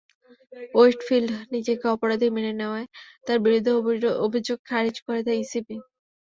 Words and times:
Westfield 0.75 1.31
নিজেকে 1.53 1.85
অপরাধী 1.95 2.27
মেনে 2.35 2.53
নেওয়ায় 2.59 2.87
তাঁর 3.25 3.37
বিরুদ্ধে 3.45 3.71
অভিযোগ 4.25 4.57
খারিজ 4.69 4.95
করে 5.05 5.21
দেয় 5.27 5.39
ইসিবি। 5.43 5.75